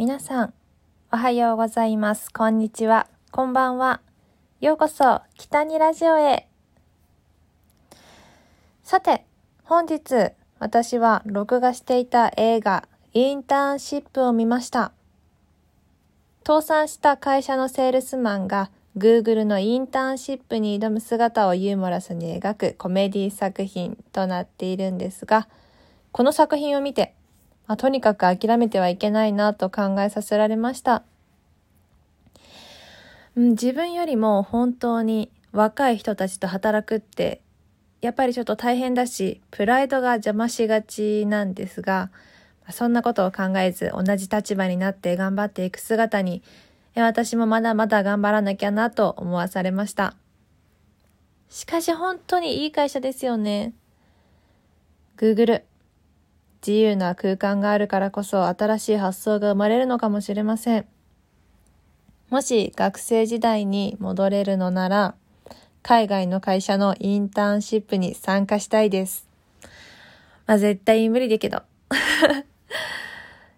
[0.00, 0.54] 皆さん、
[1.12, 2.32] おはようございます。
[2.32, 3.06] こんにちは。
[3.32, 4.00] こんばんは。
[4.62, 6.48] ようこそ、北にラジオへ。
[8.82, 9.26] さて、
[9.62, 14.92] 本日、私は録画していた映画、インターンシップを見ました。
[16.46, 25.46] 倒産した会社のセールスマンが Google のインターンシップに挑む姿をユーモラスに描くコメディ作品となっているんですが、
[26.10, 27.14] この作品を見て、
[27.70, 31.04] あ、とにかく諦めてはいけないなと考えさせられました。
[33.36, 37.40] うん、自分よりも本当に若い人たちと働くって、
[38.00, 42.10] やっぱりちょっと大変だし、プライドが邪魔しがちなんですが、
[42.72, 46.42] そんなことを考えず同じ立場になって頑張っていく姿に、
[46.96, 50.16] 私もまだまだ頑張らなきゃなと思わされました。
[51.48, 53.74] しかし本当にいい会社ですよね。
[55.16, 55.69] Google。
[56.66, 60.86] 自由な空間があるからこそ新しい発想が生まれるのかもしれません。
[62.28, 65.14] もし学生時代に戻れるのなら、
[65.82, 69.26] 海外の会社のインターンシップに参加したいです。
[70.46, 71.62] まあ絶対無理だけど。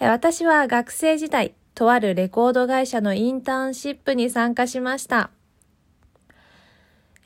[0.00, 5.30] 私は学生時代、とあるレコード会社のインターンシップに参加しました。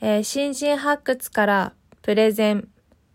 [0.01, 2.67] えー、新人発掘からプレゼン、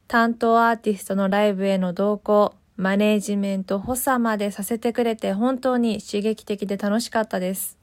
[0.08, 7.78] 担当アーティストのライブへの同行、マネージメント、補佐までさせてくれて本当に刺激的で楽しかったです。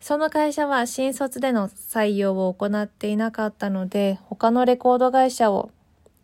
[0.00, 5.70] その会社は新卒での採用を行っていなかったので、他のレコード会社を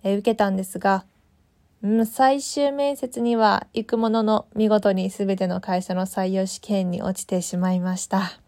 [0.04, 1.04] 受けたんですが、
[1.82, 8.38] うん、最終面接には行くものの見事に全ての会社の採用試験に落ちてしまいました。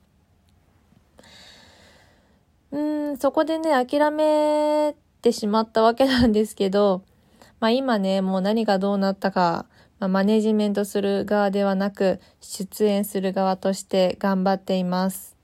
[2.70, 4.94] うん、そこでね、諦め
[5.26, 7.02] てしまったわけなんですけど、
[7.58, 9.66] まあ今ね、もう何がどうなったか、
[9.98, 15.36] まあ、マネジメントする側ではなく、出演する側として頑張っています。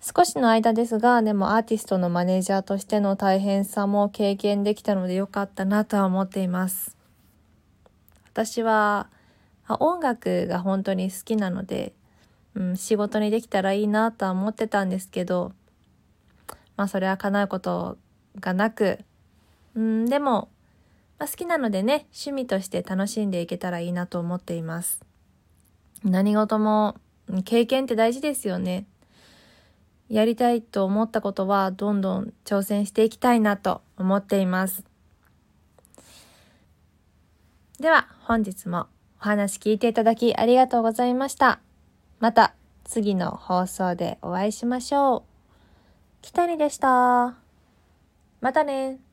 [0.00, 6.96] 少しの間ですが、でもアーティストのマネージャーとしての大変さも経験できたのでよかったなとは思っています。
[8.32, 9.08] 私は
[9.80, 11.94] 音楽が本当に好きなので、
[12.54, 15.52] うん、仕事にできたらいいなとは思ってたんですけど、
[16.76, 17.98] まあそれは叶うこと
[18.40, 18.98] がなく、
[19.74, 20.48] うん、でも、
[21.18, 25.00] まあ、好きなのでね、趣味として楽しんでいけたらいいなと思っています。
[26.04, 26.96] 何事も
[27.44, 28.86] 経験って大事ですよね。
[30.08, 34.84] やりたいと思ったことはどんどん挑戦していきたいなと思っています。
[37.78, 38.86] では本日も
[39.20, 41.60] お話聞いていただきありがとうございました。
[42.20, 45.22] また次の放送でお会いしましょう。
[46.22, 47.47] きたりでした。
[48.40, 49.07] またね。